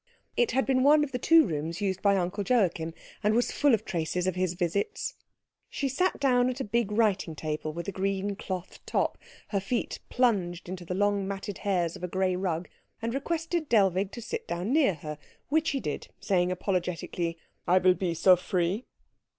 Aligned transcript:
It 0.35 0.49
had 0.49 0.65
been 0.65 0.81
one 0.81 1.03
of 1.03 1.11
the 1.11 1.19
two 1.19 1.45
rooms 1.45 1.79
used 1.79 2.01
by 2.01 2.17
Uncle 2.17 2.43
Joachim, 2.43 2.95
and 3.21 3.35
was 3.35 3.51
full 3.51 3.75
of 3.75 3.85
traces 3.85 4.25
of 4.25 4.33
his 4.33 4.55
visits. 4.55 5.13
She 5.69 5.87
sat 5.87 6.19
down 6.19 6.49
at 6.49 6.59
a 6.59 6.63
big 6.63 6.91
writing 6.91 7.35
table 7.35 7.71
with 7.71 7.87
a 7.87 7.91
green 7.91 8.35
cloth 8.35 8.79
top, 8.87 9.19
her 9.49 9.59
feet 9.59 9.99
plunged 10.09 10.67
in 10.67 10.73
the 10.73 10.95
long 10.95 11.27
matted 11.27 11.59
hairs 11.59 11.95
of 11.95 12.03
a 12.03 12.07
grey 12.07 12.35
rug, 12.35 12.67
and 12.99 13.13
requested 13.13 13.69
Dellwig 13.69 14.11
to 14.13 14.23
sit 14.23 14.47
down 14.47 14.73
near 14.73 14.95
her, 14.95 15.19
which 15.49 15.69
he 15.69 15.79
did, 15.79 16.07
saying 16.19 16.51
apologetically, 16.51 17.37
"I 17.67 17.77
will 17.77 17.93
be 17.93 18.15
so 18.15 18.35
free." 18.35 18.85